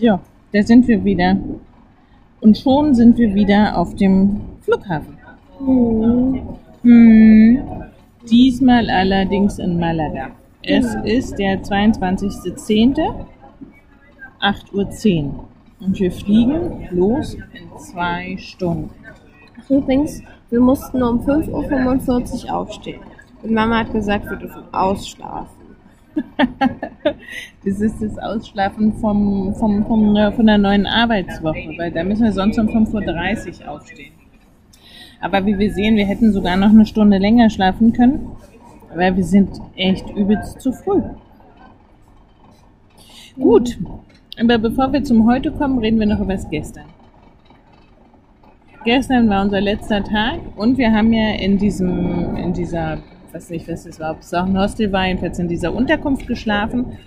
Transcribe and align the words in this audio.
Ja, 0.00 0.20
da 0.52 0.62
sind 0.62 0.88
wir 0.88 1.04
wieder. 1.04 1.36
Und 2.40 2.58
schon 2.58 2.94
sind 2.94 3.16
wir 3.18 3.34
wieder 3.34 3.76
auf 3.76 3.94
dem 3.94 4.40
Flughafen. 4.62 5.16
Hm. 6.82 7.82
Diesmal 8.28 8.90
allerdings 8.90 9.58
in 9.58 9.78
Malaga. 9.78 10.30
Es 10.62 10.94
ist 11.04 11.38
der 11.38 11.62
22.10. 11.62 12.96
8.10 14.40 15.24
Uhr. 15.24 15.44
Und 15.80 15.98
wir 15.98 16.10
fliegen 16.10 16.88
los 16.90 17.34
in 17.34 17.78
zwei 17.78 18.36
Stunden. 18.38 18.90
Ach, 19.60 19.70
übrigens, 19.70 20.22
wir 20.50 20.60
mussten 20.60 21.02
um 21.02 21.20
5.45 21.20 22.44
Uhr 22.46 22.54
aufstehen. 22.54 23.00
Und 23.42 23.52
Mama 23.52 23.80
hat 23.80 23.92
gesagt, 23.92 24.28
wir 24.30 24.36
dürfen 24.36 24.62
ausschlafen. 24.72 25.61
Das 27.64 27.80
ist 27.80 28.02
das 28.02 28.18
Ausschlafen 28.18 28.92
vom, 28.94 29.54
vom, 29.54 29.84
vom, 29.86 30.16
von 30.34 30.46
der 30.46 30.58
neuen 30.58 30.86
Arbeitswoche, 30.86 31.74
weil 31.78 31.92
da 31.92 32.02
müssen 32.02 32.24
wir 32.24 32.32
sonst 32.32 32.58
um 32.58 32.66
5.30 32.66 33.62
Uhr 33.62 33.70
aufstehen. 33.70 34.12
Aber 35.20 35.46
wie 35.46 35.56
wir 35.56 35.72
sehen, 35.72 35.96
wir 35.96 36.04
hätten 36.04 36.32
sogar 36.32 36.56
noch 36.56 36.70
eine 36.70 36.84
Stunde 36.84 37.18
länger 37.18 37.48
schlafen 37.50 37.92
können, 37.92 38.32
weil 38.94 39.16
wir 39.16 39.24
sind 39.24 39.60
echt 39.76 40.10
übelst 40.10 40.60
zu 40.60 40.72
früh. 40.72 41.02
Gut, 43.36 43.78
aber 44.38 44.58
bevor 44.58 44.92
wir 44.92 45.04
zum 45.04 45.26
Heute 45.26 45.52
kommen, 45.52 45.78
reden 45.78 46.00
wir 46.00 46.06
noch 46.06 46.20
über 46.20 46.34
das 46.34 46.50
Gestern. 46.50 46.86
Gestern 48.84 49.28
war 49.28 49.42
unser 49.42 49.60
letzter 49.60 50.02
Tag 50.02 50.40
und 50.56 50.76
wir 50.76 50.92
haben 50.92 51.12
ja 51.12 51.36
in 51.36 51.56
diesem, 51.56 52.36
in 52.36 52.52
dieser, 52.52 52.98
weiß 53.32 53.50
nicht, 53.50 53.68
was 53.68 53.84
das 53.84 53.98
war, 53.98 54.12
ob 54.12 54.20
es 54.20 54.34
auch 54.34 54.44
ein 54.44 54.58
Hostel 54.58 54.92
war, 54.92 55.06
jedenfalls 55.06 55.38
in 55.38 55.48
dieser 55.48 55.74
Unterkunft 55.74 56.26
geschlafen. 56.26 56.98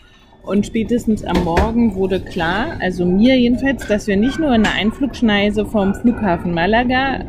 Und 0.43 0.65
spätestens 0.65 1.23
am 1.23 1.43
Morgen 1.43 1.95
wurde 1.95 2.19
klar, 2.19 2.77
also 2.79 3.05
mir 3.05 3.37
jedenfalls, 3.37 3.87
dass 3.87 4.07
wir 4.07 4.15
nicht 4.15 4.39
nur 4.39 4.53
in 4.53 4.63
der 4.63 4.73
Einflugschneise 4.73 5.65
vom 5.65 5.95
Flughafen 5.95 6.53
Malaga 6.53 7.25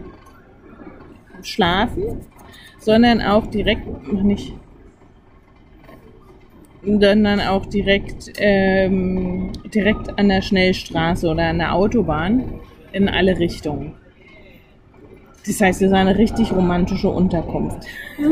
schlafen, 1.43 2.21
sondern 2.79 3.23
auch 3.23 3.47
direkt, 3.47 3.87
noch 4.13 4.23
nicht, 4.23 4.53
sondern 6.83 7.41
auch 7.41 7.67
direkt, 7.67 8.33
ähm, 8.39 9.51
direkt 9.75 10.19
an 10.19 10.29
der 10.29 10.43
Schnellstraße 10.43 11.29
oder 11.29 11.49
an 11.49 11.59
der 11.59 11.75
Autobahn 11.75 12.61
in 12.93 13.09
alle 13.09 13.39
Richtungen. 13.39 13.95
Das 15.47 15.61
heißt, 15.61 15.83
es 15.83 15.89
ist 15.89 15.95
eine 15.95 16.19
richtig 16.19 16.53
romantische 16.53 17.09
Unterkunft. 17.09 17.87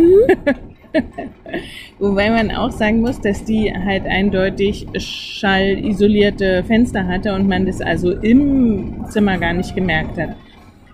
Wobei 1.99 2.31
man 2.31 2.51
auch 2.51 2.71
sagen 2.71 3.01
muss, 3.01 3.21
dass 3.21 3.45
die 3.45 3.73
halt 3.73 4.07
eindeutig 4.07 4.87
schallisolierte 4.97 6.65
Fenster 6.65 7.07
hatte 7.07 7.35
und 7.35 7.49
man 7.49 7.67
das 7.67 7.81
also 7.81 8.13
im 8.13 9.05
Zimmer 9.09 9.39
gar 9.39 9.53
nicht 9.53 9.75
gemerkt 9.75 10.19
hat. 10.19 10.37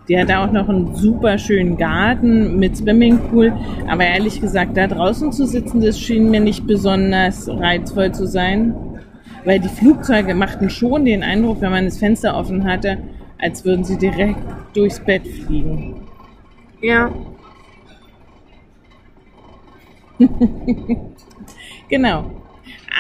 Die 0.09 0.19
hatte 0.19 0.39
auch 0.39 0.51
noch 0.51 0.69
einen 0.69 0.95
super 0.97 1.39
schönen 1.39 1.77
Garten 1.77 2.59
mit 2.59 2.77
Swimmingpool, 2.77 3.53
aber 3.87 4.05
ehrlich 4.05 4.41
gesagt, 4.41 4.77
da 4.77 4.89
draußen 4.89 5.33
zu 5.33 5.47
sitzen, 5.47 5.81
das 5.81 6.01
schien 6.01 6.31
mir 6.31 6.41
nicht 6.41 6.67
besonders 6.67 7.49
reizvoll 7.49 8.13
zu 8.13 8.27
sein, 8.27 8.75
weil 9.45 9.61
die 9.61 9.69
Flugzeuge 9.69 10.35
machten 10.35 10.69
schon 10.69 11.05
den 11.05 11.23
Eindruck, 11.23 11.61
wenn 11.61 11.71
man 11.71 11.85
das 11.85 11.99
Fenster 11.99 12.37
offen 12.37 12.65
hatte, 12.65 12.99
als 13.39 13.65
würden 13.65 13.85
sie 13.85 13.99
direkt 13.99 14.41
durchs 14.75 15.01
Bett 15.01 15.27
fliegen. 15.27 16.10
Ja. 16.81 17.11
Genau. 21.89 22.31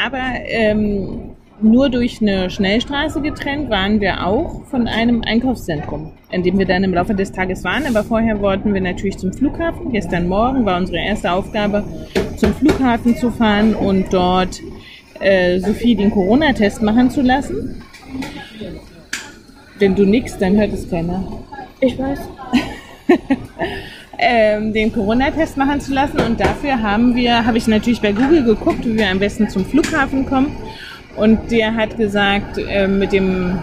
Aber 0.05 0.19
ähm, 0.47 1.37
nur 1.63 1.91
durch 1.91 2.21
eine 2.21 2.51
Schnellstraße 2.51 3.21
getrennt 3.21 3.71
waren 3.71 4.01
wir 4.01 4.27
auch 4.27 4.65
von 4.65 4.89
einem 4.89 5.23
Einkaufszentrum, 5.23 6.13
in 6.33 6.43
dem 6.43 6.59
wir 6.59 6.67
dann 6.67 6.83
im 6.83 6.93
Laufe 6.93 7.15
des 7.15 7.31
Tages 7.31 7.63
waren. 7.63 7.87
Aber 7.87 8.03
vorher 8.03 8.41
wollten 8.41 8.75
wir 8.75 8.81
natürlich 8.81 9.19
zum 9.19 9.33
Flughafen. 9.33 9.93
Gestern 9.93 10.27
Morgen 10.27 10.65
war 10.65 10.79
unsere 10.79 10.99
erste 10.99 11.31
Aufgabe, 11.31 11.85
zum 12.37 12.53
Flughafen 12.55 13.17
zu 13.17 13.31
fahren 13.31 13.75
und 13.75 14.13
dort 14.13 14.61
äh, 15.21 15.61
Sophie 15.61 15.95
den 15.95 16.11
Corona-Test 16.11 16.83
machen 16.83 17.11
zu 17.11 17.21
lassen. 17.21 17.83
Wenn 19.79 19.95
du 19.95 20.05
nix, 20.05 20.37
dann 20.37 20.57
hört 20.57 20.73
es 20.73 20.89
keiner. 20.91 21.25
Ich 21.81 21.99
weiß. 21.99 22.19
ähm, 24.19 24.73
den 24.73 24.93
Corona-Test 24.93 25.57
machen 25.57 25.81
zu 25.81 25.93
lassen. 25.93 26.21
Und 26.21 26.41
dafür 26.41 26.83
haben 26.83 27.15
wir, 27.15 27.47
habe 27.47 27.59
ich 27.59 27.67
natürlich 27.67 28.01
bei 28.01 28.13
Google 28.13 28.45
geguckt, 28.45 28.85
wie 28.85 28.97
wir 28.97 29.11
am 29.11 29.19
besten 29.19 29.49
zum 29.49 29.65
Flughafen 29.65 30.27
kommen. 30.27 30.57
Und 31.17 31.51
der 31.51 31.75
hat 31.75 31.97
gesagt, 31.97 32.59
äh, 32.59 32.87
mit 32.87 33.13
dem 33.13 33.59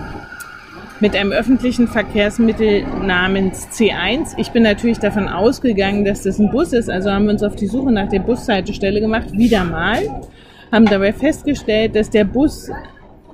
mit 0.99 1.15
einem 1.15 1.31
öffentlichen 1.31 1.87
Verkehrsmittel 1.87 2.83
namens 3.03 3.67
C1. 3.69 4.33
Ich 4.37 4.51
bin 4.51 4.63
natürlich 4.63 4.99
davon 4.99 5.27
ausgegangen, 5.27 6.05
dass 6.05 6.23
das 6.23 6.39
ein 6.39 6.49
Bus 6.49 6.73
ist, 6.73 6.89
also 6.89 7.11
haben 7.11 7.25
wir 7.25 7.33
uns 7.33 7.43
auf 7.43 7.55
die 7.55 7.67
Suche 7.67 7.91
nach 7.91 8.09
der 8.09 8.19
Bushaltestelle 8.19 8.99
gemacht, 8.99 9.31
wieder 9.33 9.63
mal, 9.63 9.99
haben 10.71 10.85
dabei 10.85 11.13
festgestellt, 11.13 11.95
dass 11.95 12.09
der 12.09 12.23
Bus, 12.23 12.69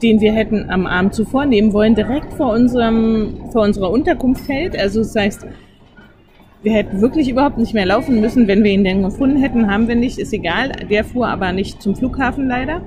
den 0.02 0.20
wir 0.20 0.34
hätten 0.34 0.70
am 0.70 0.86
Abend 0.86 1.14
zuvor 1.14 1.46
nehmen 1.46 1.74
wollen, 1.74 1.96
direkt 1.96 2.34
vor 2.34 2.52
unserem, 2.52 3.50
vor 3.52 3.64
unserer 3.64 3.90
Unterkunft 3.92 4.48
hält. 4.50 4.78
Also 4.78 5.00
das 5.00 5.16
heißt, 5.16 5.48
wir 6.64 6.72
hätten 6.72 7.02
wirklich 7.02 7.30
überhaupt 7.30 7.58
nicht 7.58 7.74
mehr 7.74 7.86
laufen 7.86 8.22
müssen, 8.22 8.48
wenn 8.48 8.64
wir 8.64 8.72
ihn 8.72 8.86
denn 8.86 9.04
gefunden 9.04 9.38
hätten, 9.38 9.70
haben 9.70 9.88
wir 9.88 9.96
nicht, 9.96 10.18
ist 10.18 10.34
egal. 10.34 10.72
Der 10.90 11.04
fuhr 11.04 11.28
aber 11.28 11.52
nicht 11.52 11.82
zum 11.82 11.96
Flughafen 11.96 12.48
leider. 12.48 12.82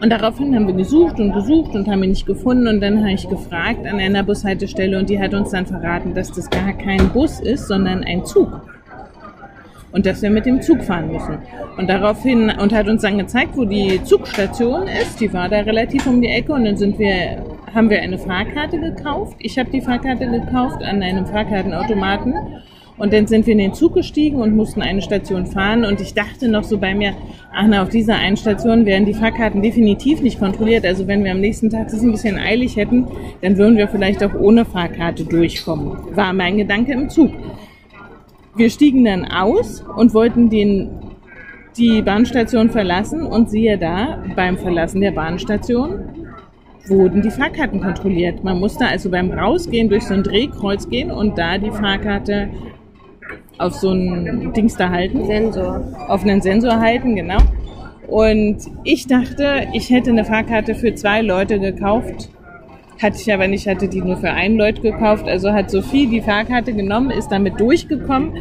Und 0.00 0.10
daraufhin 0.10 0.54
haben 0.54 0.66
wir 0.66 0.74
gesucht 0.74 1.18
und 1.18 1.32
gesucht 1.32 1.74
und 1.74 1.88
haben 1.88 2.02
ihn 2.02 2.10
nicht 2.10 2.26
gefunden. 2.26 2.66
Und 2.66 2.80
dann 2.80 3.00
habe 3.00 3.12
ich 3.12 3.28
gefragt 3.28 3.86
an 3.86 3.98
einer 3.98 4.22
Bushaltestelle 4.22 4.98
und 4.98 5.08
die 5.08 5.18
hat 5.18 5.32
uns 5.32 5.50
dann 5.50 5.64
verraten, 5.64 6.14
dass 6.14 6.30
das 6.30 6.50
gar 6.50 6.72
kein 6.72 7.08
Bus 7.10 7.40
ist, 7.40 7.68
sondern 7.68 8.04
ein 8.04 8.24
Zug. 8.24 8.50
Und 9.92 10.04
dass 10.04 10.20
wir 10.20 10.30
mit 10.30 10.44
dem 10.44 10.60
Zug 10.60 10.82
fahren 10.82 11.12
müssen. 11.12 11.38
Und 11.78 11.88
daraufhin, 11.88 12.50
und 12.50 12.72
hat 12.74 12.88
uns 12.88 13.02
dann 13.02 13.16
gezeigt, 13.16 13.56
wo 13.56 13.64
die 13.64 14.02
Zugstation 14.04 14.88
ist. 14.88 15.20
Die 15.20 15.32
war 15.32 15.48
da 15.48 15.60
relativ 15.60 16.06
um 16.06 16.20
die 16.20 16.28
Ecke 16.28 16.52
und 16.52 16.64
dann 16.64 16.76
sind 16.76 16.98
wir, 16.98 17.42
haben 17.74 17.90
wir 17.90 18.00
eine 18.00 18.18
Fahrkarte 18.18 18.78
gekauft. 18.78 19.36
Ich 19.38 19.58
habe 19.58 19.70
die 19.70 19.80
Fahrkarte 19.80 20.26
gekauft 20.26 20.82
an 20.82 21.02
einem 21.02 21.26
Fahrkartenautomaten. 21.26 22.34
Und 22.98 23.12
dann 23.12 23.26
sind 23.26 23.46
wir 23.46 23.52
in 23.52 23.58
den 23.58 23.74
Zug 23.74 23.94
gestiegen 23.94 24.36
und 24.36 24.54
mussten 24.54 24.82
eine 24.82 25.00
Station 25.00 25.46
fahren. 25.46 25.84
Und 25.84 26.00
ich 26.00 26.14
dachte 26.14 26.48
noch 26.48 26.62
so 26.62 26.78
bei 26.78 26.94
mir, 26.94 27.14
ach 27.52 27.66
na, 27.66 27.82
auf 27.82 27.88
dieser 27.88 28.16
einen 28.16 28.36
Station 28.36 28.84
werden 28.84 29.06
die 29.06 29.14
Fahrkarten 29.14 29.62
definitiv 29.62 30.20
nicht 30.20 30.38
kontrolliert. 30.38 30.84
Also 30.84 31.06
wenn 31.06 31.24
wir 31.24 31.32
am 31.32 31.40
nächsten 31.40 31.70
Tag 31.70 31.86
es 31.86 32.02
ein 32.02 32.12
bisschen 32.12 32.38
eilig 32.38 32.76
hätten, 32.76 33.08
dann 33.40 33.56
würden 33.56 33.76
wir 33.76 33.88
vielleicht 33.88 34.22
auch 34.22 34.34
ohne 34.34 34.64
Fahrkarte 34.64 35.24
durchkommen. 35.24 35.96
War 36.14 36.32
mein 36.32 36.58
Gedanke 36.58 36.92
im 36.92 37.08
Zug. 37.08 37.32
Wir 38.54 38.68
stiegen 38.68 39.04
dann 39.04 39.24
aus 39.24 39.82
und 39.96 40.12
wollten 40.12 40.50
den, 40.50 40.90
die 41.78 42.02
Bahnstation 42.02 42.68
verlassen 42.68 43.22
und 43.22 43.48
siehe 43.50 43.78
da, 43.78 44.22
beim 44.36 44.58
Verlassen 44.58 45.00
der 45.00 45.12
Bahnstation 45.12 46.21
wurden 46.86 47.22
die 47.22 47.30
Fahrkarten 47.30 47.80
kontrolliert. 47.80 48.42
Man 48.44 48.58
musste 48.58 48.86
also 48.86 49.10
beim 49.10 49.30
Rausgehen 49.30 49.88
durch 49.88 50.04
so 50.04 50.14
ein 50.14 50.22
Drehkreuz 50.22 50.88
gehen 50.88 51.10
und 51.10 51.38
da 51.38 51.58
die 51.58 51.70
Fahrkarte 51.70 52.48
auf 53.58 53.74
so 53.74 53.92
ein 53.92 54.52
Dings 54.52 54.76
da 54.76 54.90
halten. 54.90 55.26
Sensor. 55.26 55.82
Auf 56.08 56.22
einen 56.22 56.40
Sensor 56.40 56.80
halten, 56.80 57.14
genau. 57.14 57.38
Und 58.08 58.58
ich 58.84 59.06
dachte, 59.06 59.68
ich 59.72 59.90
hätte 59.90 60.10
eine 60.10 60.24
Fahrkarte 60.24 60.74
für 60.74 60.94
zwei 60.94 61.22
Leute 61.22 61.60
gekauft. 61.60 62.30
Hatte 63.00 63.16
ich 63.20 63.32
aber 63.32 63.48
nicht, 63.48 63.66
hatte 63.66 63.88
die 63.88 64.00
nur 64.00 64.16
für 64.16 64.30
einen 64.30 64.56
Leut 64.56 64.82
gekauft. 64.82 65.26
Also 65.28 65.52
hat 65.52 65.70
Sophie 65.70 66.06
die 66.06 66.20
Fahrkarte 66.20 66.72
genommen, 66.72 67.10
ist 67.10 67.28
damit 67.28 67.58
durchgekommen, 67.58 68.34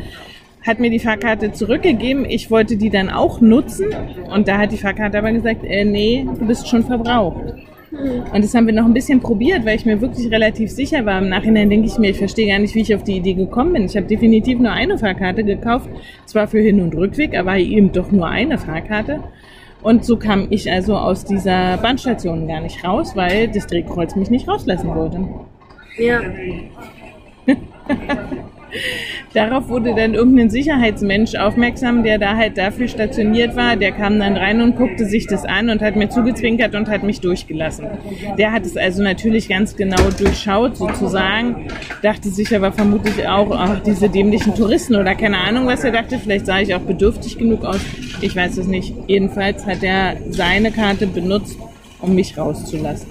hat 0.65 0.79
mir 0.79 0.89
die 0.89 0.99
Fahrkarte 0.99 1.51
zurückgegeben. 1.51 2.25
Ich 2.25 2.51
wollte 2.51 2.75
die 2.75 2.89
dann 2.89 3.09
auch 3.09 3.39
nutzen. 3.39 3.87
Und 4.33 4.47
da 4.47 4.57
hat 4.57 4.71
die 4.71 4.77
Fahrkarte 4.77 5.17
aber 5.17 5.31
gesagt, 5.31 5.63
äh, 5.63 5.85
nee, 5.85 6.27
du 6.39 6.45
bist 6.45 6.67
schon 6.67 6.83
verbraucht. 6.83 7.55
Und 7.91 8.43
das 8.43 8.53
haben 8.53 8.67
wir 8.67 8.73
noch 8.73 8.85
ein 8.85 8.93
bisschen 8.93 9.19
probiert, 9.19 9.65
weil 9.65 9.75
ich 9.75 9.85
mir 9.85 9.99
wirklich 9.99 10.31
relativ 10.31 10.71
sicher 10.71 11.05
war. 11.05 11.21
Im 11.21 11.29
Nachhinein 11.29 11.69
denke 11.69 11.87
ich 11.87 11.97
mir, 11.97 12.11
ich 12.11 12.17
verstehe 12.17 12.47
gar 12.47 12.59
nicht, 12.59 12.73
wie 12.73 12.81
ich 12.81 12.95
auf 12.95 13.03
die 13.03 13.17
Idee 13.17 13.33
gekommen 13.33 13.73
bin. 13.73 13.85
Ich 13.85 13.97
habe 13.97 14.07
definitiv 14.07 14.59
nur 14.59 14.71
eine 14.71 14.97
Fahrkarte 14.97 15.43
gekauft, 15.43 15.89
zwar 16.25 16.47
für 16.47 16.59
Hin- 16.59 16.81
und 16.81 16.95
Rückweg, 16.95 17.37
aber 17.37 17.57
eben 17.57 17.91
doch 17.91 18.11
nur 18.11 18.27
eine 18.27 18.57
Fahrkarte. 18.57 19.19
Und 19.81 20.05
so 20.05 20.15
kam 20.15 20.47
ich 20.51 20.71
also 20.71 20.95
aus 20.95 21.25
dieser 21.25 21.77
Bahnstation 21.77 22.47
gar 22.47 22.61
nicht 22.61 22.83
raus, 22.83 23.15
weil 23.15 23.47
das 23.47 23.67
Drehkreuz 23.67 24.15
mich 24.15 24.29
nicht 24.29 24.47
rauslassen 24.47 24.93
wollte. 24.95 25.27
Ja. 25.97 26.21
Darauf 29.33 29.69
wurde 29.69 29.95
dann 29.95 30.13
irgendein 30.13 30.49
Sicherheitsmensch 30.49 31.35
aufmerksam, 31.35 32.03
der 32.03 32.17
da 32.17 32.35
halt 32.35 32.57
dafür 32.57 32.87
stationiert 32.87 33.55
war. 33.55 33.75
Der 33.75 33.91
kam 33.91 34.19
dann 34.19 34.35
rein 34.35 34.61
und 34.61 34.75
guckte 34.75 35.05
sich 35.05 35.27
das 35.27 35.45
an 35.45 35.69
und 35.69 35.81
hat 35.81 35.95
mir 35.95 36.09
zugezwinkert 36.09 36.75
und 36.75 36.89
hat 36.89 37.03
mich 37.03 37.21
durchgelassen. 37.21 37.87
Der 38.37 38.51
hat 38.51 38.65
es 38.65 38.75
also 38.75 39.01
natürlich 39.03 39.47
ganz 39.47 39.75
genau 39.75 40.09
durchschaut 40.17 40.77
sozusagen, 40.77 41.67
dachte 42.01 42.29
sich 42.29 42.55
aber 42.55 42.71
vermutlich 42.71 43.27
auch, 43.27 43.51
ach, 43.51 43.79
diese 43.79 44.09
dämlichen 44.09 44.55
Touristen 44.55 44.95
oder 44.95 45.15
keine 45.15 45.37
Ahnung, 45.37 45.67
was 45.67 45.83
er 45.83 45.91
dachte. 45.91 46.19
Vielleicht 46.19 46.45
sah 46.45 46.59
ich 46.59 46.75
auch 46.75 46.81
bedürftig 46.81 47.37
genug 47.37 47.63
aus. 47.63 47.79
Ich 48.21 48.35
weiß 48.35 48.57
es 48.57 48.67
nicht. 48.67 48.93
Jedenfalls 49.07 49.65
hat 49.65 49.83
er 49.83 50.17
seine 50.29 50.71
Karte 50.71 51.07
benutzt, 51.07 51.57
um 52.01 52.15
mich 52.15 52.37
rauszulassen. 52.37 53.09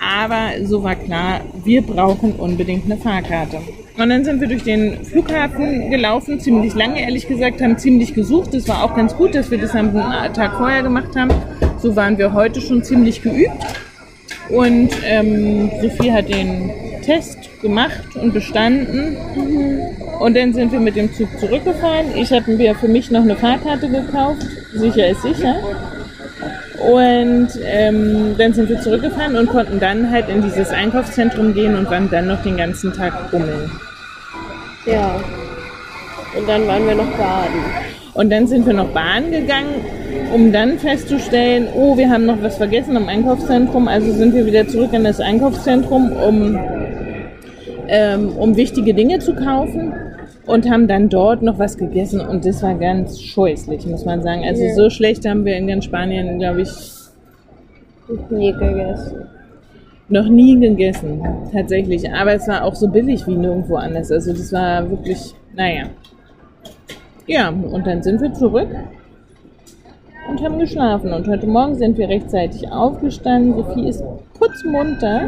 Aber 0.00 0.64
so 0.64 0.82
war 0.82 0.96
klar, 0.96 1.40
wir 1.64 1.82
brauchen 1.82 2.32
unbedingt 2.32 2.84
eine 2.84 2.96
Fahrkarte. 2.96 3.58
Und 3.96 4.08
dann 4.08 4.24
sind 4.24 4.40
wir 4.40 4.48
durch 4.48 4.64
den 4.64 5.04
Flughafen 5.04 5.90
gelaufen, 5.90 6.40
ziemlich 6.40 6.74
lange 6.74 7.00
ehrlich 7.00 7.28
gesagt, 7.28 7.62
haben 7.62 7.78
ziemlich 7.78 8.12
gesucht. 8.12 8.52
Es 8.52 8.68
war 8.68 8.82
auch 8.82 8.96
ganz 8.96 9.14
gut, 9.16 9.36
dass 9.36 9.52
wir 9.52 9.58
das 9.58 9.74
am 9.74 9.94
Tag 9.94 10.56
vorher 10.56 10.82
gemacht 10.82 11.14
haben. 11.16 11.32
So 11.78 11.94
waren 11.94 12.18
wir 12.18 12.32
heute 12.32 12.60
schon 12.60 12.82
ziemlich 12.82 13.22
geübt. 13.22 13.52
Und 14.48 14.90
ähm, 15.04 15.70
Sophie 15.80 16.12
hat 16.12 16.28
den 16.28 16.70
Test 17.02 17.38
gemacht 17.62 18.16
und 18.16 18.34
bestanden. 18.34 19.16
Und 20.18 20.36
dann 20.36 20.52
sind 20.52 20.72
wir 20.72 20.80
mit 20.80 20.96
dem 20.96 21.12
Zug 21.14 21.28
zurückgefahren. 21.38 22.16
Ich 22.16 22.32
habe 22.32 22.56
mir 22.56 22.74
für 22.74 22.88
mich 22.88 23.12
noch 23.12 23.22
eine 23.22 23.36
Fahrkarte 23.36 23.88
gekauft. 23.88 24.44
Sicher 24.74 25.08
ist 25.08 25.22
sicher. 25.22 25.56
Und 26.80 27.48
ähm, 27.62 28.34
dann 28.36 28.52
sind 28.52 28.68
wir 28.68 28.80
zurückgefahren 28.80 29.36
und 29.36 29.48
konnten 29.48 29.78
dann 29.78 30.10
halt 30.10 30.28
in 30.28 30.42
dieses 30.42 30.70
Einkaufszentrum 30.70 31.54
gehen 31.54 31.76
und 31.76 31.88
waren 31.90 32.10
dann 32.10 32.26
noch 32.26 32.42
den 32.42 32.56
ganzen 32.56 32.92
Tag 32.92 33.30
bummeln. 33.30 33.70
Ja. 34.86 35.20
Und 36.36 36.48
dann 36.48 36.66
waren 36.66 36.86
wir 36.86 36.96
noch 36.96 37.10
baden. 37.16 37.64
Und 38.14 38.30
dann 38.30 38.46
sind 38.46 38.66
wir 38.66 38.74
noch 38.74 38.88
Bahn 38.88 39.30
gegangen, 39.30 39.84
um 40.32 40.52
dann 40.52 40.78
festzustellen, 40.78 41.68
oh, 41.74 41.96
wir 41.96 42.10
haben 42.10 42.26
noch 42.26 42.42
was 42.42 42.56
vergessen 42.56 42.96
im 42.96 43.08
Einkaufszentrum. 43.08 43.88
Also 43.88 44.12
sind 44.12 44.34
wir 44.34 44.46
wieder 44.46 44.66
zurück 44.66 44.92
in 44.92 45.04
das 45.04 45.20
Einkaufszentrum, 45.20 46.12
um, 46.12 46.58
ähm, 47.88 48.36
um 48.36 48.56
wichtige 48.56 48.94
Dinge 48.94 49.20
zu 49.20 49.34
kaufen 49.34 49.92
und 50.46 50.68
haben 50.70 50.86
dann 50.88 51.08
dort 51.08 51.42
noch 51.42 51.58
was 51.58 51.76
gegessen 51.78 52.20
und 52.20 52.44
das 52.44 52.62
war 52.62 52.74
ganz 52.74 53.20
scheußlich, 53.20 53.86
muss 53.86 54.04
man 54.04 54.22
sagen. 54.22 54.44
Also 54.44 54.62
Ja. 54.62 54.74
so 54.74 54.90
schlecht 54.90 55.26
haben 55.28 55.44
wir 55.44 55.56
in 55.56 55.66
ganz 55.66 55.84
Spanien, 55.86 56.38
glaube 56.38 56.62
ich, 56.62 56.70
Nie 58.28 58.52
gegessen. 58.52 59.24
noch 60.10 60.28
nie 60.28 60.58
gegessen, 60.60 61.22
tatsächlich. 61.52 62.12
Aber 62.12 62.34
es 62.34 62.46
war 62.46 62.64
auch 62.64 62.74
so 62.74 62.88
billig 62.88 63.26
wie 63.26 63.34
nirgendwo 63.36 63.76
anders. 63.76 64.12
Also 64.12 64.32
das 64.32 64.52
war 64.52 64.90
wirklich, 64.90 65.34
naja. 65.56 65.84
Ja, 67.26 67.48
und 67.48 67.86
dann 67.86 68.02
sind 68.02 68.20
wir 68.20 68.30
zurück 68.34 68.68
und 70.28 70.42
haben 70.42 70.58
geschlafen. 70.58 71.14
Und 71.14 71.26
heute 71.26 71.46
Morgen 71.46 71.74
sind 71.76 71.96
wir 71.96 72.06
rechtzeitig 72.10 72.70
aufgestanden. 72.70 73.54
Sophie 73.54 73.88
ist 73.88 74.04
putzmunter. 74.38 75.22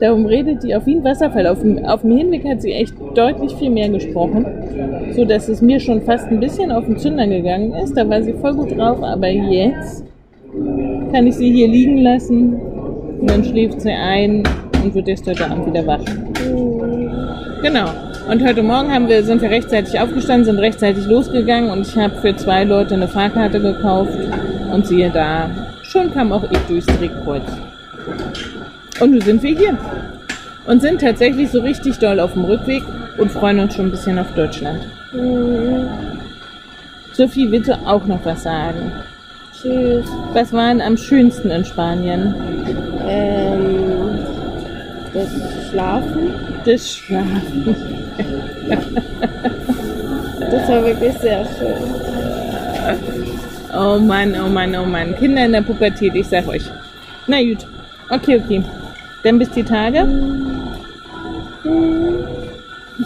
Darum 0.00 0.26
redet 0.26 0.62
die 0.62 0.74
auf 0.76 0.86
wie 0.86 0.96
ein 0.96 1.04
Wasserfall. 1.04 1.46
Auf 1.46 1.60
dem, 1.60 1.84
auf 1.84 2.02
dem 2.02 2.16
Hinweg 2.16 2.44
hat 2.48 2.62
sie 2.62 2.72
echt 2.72 2.94
deutlich 3.14 3.54
viel 3.56 3.70
mehr 3.70 3.88
gesprochen, 3.88 4.46
so 5.12 5.24
dass 5.24 5.48
es 5.48 5.60
mir 5.60 5.80
schon 5.80 6.02
fast 6.02 6.28
ein 6.28 6.38
bisschen 6.38 6.70
auf 6.70 6.84
den 6.84 6.98
Zünder 6.98 7.26
gegangen 7.26 7.72
ist. 7.74 7.96
Da 7.96 8.08
war 8.08 8.22
sie 8.22 8.32
voll 8.34 8.54
gut 8.54 8.76
drauf, 8.76 9.02
aber 9.02 9.28
jetzt 9.28 10.04
kann 11.12 11.26
ich 11.26 11.34
sie 11.34 11.50
hier 11.52 11.68
liegen 11.68 11.98
lassen 11.98 12.54
und 13.20 13.28
dann 13.28 13.44
schläft 13.44 13.80
sie 13.80 13.90
ein 13.90 14.44
und 14.84 14.94
wird 14.94 15.08
erst 15.08 15.26
heute 15.26 15.50
Abend 15.50 15.66
wieder 15.66 15.86
wach. 15.86 16.04
Genau. 17.62 17.88
Und 18.30 18.46
heute 18.46 18.62
Morgen 18.62 18.92
haben 18.92 19.08
wir, 19.08 19.22
sind 19.24 19.40
wir 19.40 19.50
rechtzeitig 19.50 19.98
aufgestanden, 19.98 20.44
sind 20.44 20.58
rechtzeitig 20.58 21.06
losgegangen 21.06 21.70
und 21.70 21.86
ich 21.86 21.96
habe 21.96 22.14
für 22.16 22.36
zwei 22.36 22.62
Leute 22.62 22.94
eine 22.94 23.08
Fahrkarte 23.08 23.58
gekauft 23.58 24.12
und 24.72 24.86
siehe 24.86 25.10
da, 25.10 25.50
schon 25.82 26.12
kam 26.12 26.30
auch 26.32 26.44
ich 26.50 26.58
durchs 26.68 26.86
Drehkreuz. 26.86 27.67
Und 29.00 29.12
nun 29.12 29.20
sind 29.20 29.42
wir 29.42 29.56
hier 29.56 29.78
und 30.66 30.80
sind 30.82 31.00
tatsächlich 31.00 31.50
so 31.50 31.60
richtig 31.60 31.98
doll 31.98 32.20
auf 32.20 32.32
dem 32.34 32.44
Rückweg 32.44 32.82
und 33.16 33.30
freuen 33.30 33.60
uns 33.60 33.74
schon 33.74 33.86
ein 33.86 33.90
bisschen 33.90 34.18
auf 34.18 34.32
Deutschland. 34.34 34.80
Sophie, 37.12 37.50
willst 37.50 37.68
du 37.68 37.74
auch 37.86 38.04
noch 38.06 38.24
was 38.24 38.42
sagen? 38.42 38.92
Tschüss. 39.52 40.06
Was 40.32 40.52
war 40.52 40.68
denn 40.68 40.80
am 40.80 40.96
schönsten 40.96 41.50
in 41.50 41.64
Spanien? 41.64 42.34
Ähm, 43.06 44.18
das 45.12 45.70
Schlafen. 45.70 46.30
Das 46.64 46.92
Schlafen. 46.92 47.76
Das 50.50 50.66
war 50.68 50.82
wirklich 50.82 51.12
sehr 51.18 51.44
schön. 51.44 51.74
Oh 53.76 53.98
Mann, 53.98 54.34
oh 54.42 54.48
Mann, 54.48 54.74
oh 54.76 54.86
Mann. 54.86 55.14
Kinder 55.16 55.44
in 55.44 55.52
der 55.52 55.60
Pubertät, 55.60 56.14
ich 56.14 56.26
sag 56.26 56.48
euch. 56.48 56.64
Na 57.26 57.42
gut. 57.42 57.66
Okay, 58.08 58.40
okay. 58.42 58.64
Dann 59.22 59.38
bis 59.38 59.50
die 59.50 59.64
Tage. 59.64 60.06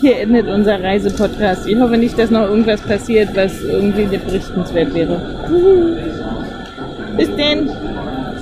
Hier 0.01 0.19
endet 0.19 0.49
unser 0.49 0.83
Reisepodcast. 0.83 1.67
Ich 1.67 1.79
hoffe 1.79 1.97
nicht, 1.97 2.19
dass 2.19 2.31
noch 2.31 2.49
irgendwas 2.49 2.81
passiert, 2.81 3.35
was 3.37 3.63
irgendwie 3.63 4.07
berichtenswert 4.07 4.95
wäre. 4.95 5.21
Bis 7.17 7.35
denn. 7.37 7.69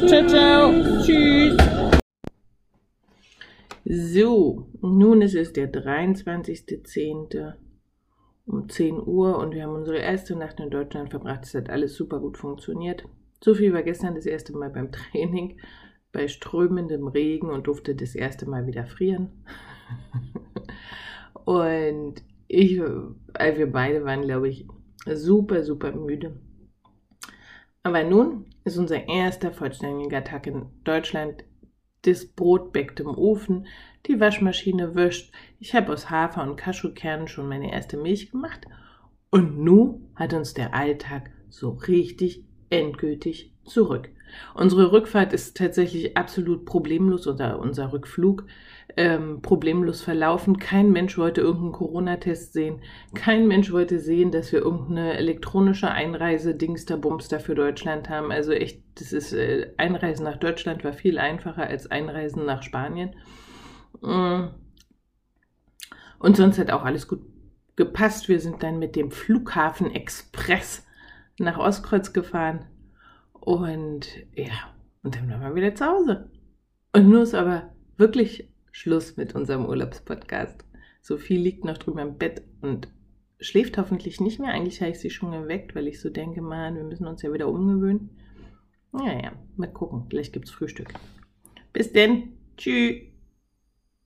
Ciao, 0.07 0.27
ciao. 0.27 0.73
Tschüss. 1.03 1.57
So, 3.85 4.69
nun 4.81 5.23
ist 5.23 5.35
es 5.35 5.53
der 5.53 5.73
23.10. 5.73 7.55
um 8.47 8.69
10 8.69 9.01
Uhr 9.05 9.39
und 9.39 9.55
wir 9.55 9.65
haben 9.65 9.75
unsere 9.75 9.99
erste 9.99 10.37
Nacht 10.37 10.61
in 10.61 10.71
Deutschland 10.71 11.11
verbracht. 11.11 11.45
Es 11.45 11.55
hat 11.55 11.71
alles 11.71 11.95
super 11.95 12.21
gut 12.21 12.39
funktioniert. 12.39 13.05
Sophie 13.43 13.73
war 13.73 13.83
gestern 13.83 14.15
das 14.15 14.27
erste 14.27 14.53
Mal 14.53 14.71
beim 14.71 14.93
Training 14.93 15.59
bei 16.13 16.29
strömendem 16.29 17.07
Regen 17.09 17.51
und 17.51 17.67
durfte 17.67 17.95
das 17.95 18.15
erste 18.15 18.49
Mal 18.49 18.67
wieder 18.67 18.87
frieren. 18.87 19.45
und 21.45 22.23
ich, 22.49 22.79
äh, 22.79 23.57
wir 23.57 23.71
beide 23.71 24.05
waren, 24.05 24.23
glaube 24.23 24.49
ich, 24.49 24.67
super, 25.07 25.63
super 25.63 25.93
müde. 25.93 26.37
Aber 27.83 28.05
nun 28.05 28.47
ist 28.65 28.77
unser 28.77 29.09
erster 29.09 29.53
vollständiger 29.53 30.23
Tag 30.25 30.47
in 30.47 30.67
Deutschland. 30.85 31.45
Das 32.03 32.27
Brot 32.27 32.73
bäckt 32.73 33.01
im 33.01 33.09
Ofen, 33.09 33.67
die 34.07 34.21
Waschmaschine 34.21 34.95
wischt. 34.95 35.33
Ich 35.59 35.75
habe 35.75 35.93
aus 35.93 36.11
Hafer 36.11 36.43
und 36.43 36.57
Cashewkernen 36.57 37.29
schon 37.29 37.49
meine 37.49 37.73
erste 37.73 37.97
Milch 37.97 38.31
gemacht. 38.31 38.67
Und 39.31 39.59
nun 39.59 40.11
hat 40.17 40.35
uns 40.35 40.55
der 40.55 40.75
Alltag 40.75 41.31
so 41.49 41.71
richtig 41.71 42.45
endgültig 42.69 43.55
zurück. 43.71 44.11
Unsere 44.55 44.93
Rückfahrt 44.93 45.33
ist 45.33 45.57
tatsächlich 45.57 46.17
absolut 46.17 46.65
problemlos 46.65 47.27
oder 47.27 47.59
unser 47.59 47.93
Rückflug 47.93 48.45
ähm, 48.97 49.41
problemlos 49.43 50.03
verlaufen. 50.03 50.59
Kein 50.59 50.91
Mensch 50.91 51.17
wollte 51.19 51.41
irgendeinen 51.41 51.73
Corona-Test 51.73 52.53
sehen. 52.53 52.81
Kein 53.15 53.47
Mensch 53.47 53.73
wollte 53.73 53.99
sehen, 53.99 54.31
dass 54.31 54.53
wir 54.53 54.61
irgendeine 54.61 55.17
elektronische 55.17 55.91
Einreise 55.91 56.55
Dingster 56.55 56.97
Bumster 56.97 57.41
für 57.41 57.55
Deutschland 57.55 58.09
haben. 58.09 58.31
Also 58.33 58.53
echt, 58.53 58.83
das 58.97 59.13
ist 59.13 59.33
äh, 59.33 59.73
Einreisen 59.77 60.25
nach 60.25 60.37
Deutschland 60.37 60.85
war 60.85 60.93
viel 60.93 61.19
einfacher 61.19 61.67
als 61.67 61.91
Einreisen 61.91 62.45
nach 62.45 62.63
Spanien. 62.63 63.15
Mm. 64.01 64.49
Und 66.19 66.37
sonst 66.37 66.59
hat 66.59 66.71
auch 66.71 66.85
alles 66.85 67.09
gut 67.09 67.23
gepasst. 67.77 68.29
Wir 68.29 68.41
sind 68.41 68.63
dann 68.63 68.79
mit 68.79 68.95
dem 68.97 69.11
Flughafen 69.11 69.91
Express 69.91 70.87
nach 71.39 71.59
Ostkreuz 71.59 72.13
gefahren. 72.13 72.67
Und 73.41 74.07
ja, 74.35 74.75
und 75.03 75.17
dann 75.17 75.31
waren 75.31 75.41
wir 75.43 75.55
wieder 75.55 75.75
zu 75.75 75.87
Hause. 75.87 76.31
Und 76.93 77.09
nun 77.09 77.23
ist 77.23 77.35
aber 77.35 77.73
wirklich 77.97 78.51
Schluss 78.73 79.17
mit 79.17 79.35
unserem 79.35 79.67
Urlaubspodcast. 79.67 80.65
Sophie 81.03 81.37
liegt 81.37 81.65
noch 81.65 81.79
drüber 81.79 82.03
im 82.03 82.19
Bett 82.19 82.43
und 82.61 82.89
schläft 83.41 83.79
hoffentlich 83.79 84.21
nicht 84.21 84.39
mehr. 84.39 84.53
Eigentlich 84.53 84.81
habe 84.81 84.91
ich 84.91 85.01
sie 85.01 85.11
schon 85.11 85.33
geweckt, 85.33 85.75
weil 85.75 85.89
ich 85.89 86.01
so 86.01 86.11
denke, 86.11 86.43
man, 86.43 86.77
wir 86.77 86.85
müssen 86.85 87.07
uns 87.07 87.23
ja 87.23 87.33
wieder 87.33 87.49
umgewöhnen. 87.49 88.11
Naja, 88.93 89.33
mal 89.57 89.73
gucken. 89.73 90.07
Vielleicht 90.09 90.33
gibt 90.33 90.49
es 90.49 90.55
Frühstück. 90.55 90.93
Bis 91.73 91.93
denn. 91.93 92.35
Tschüss. 92.57 93.10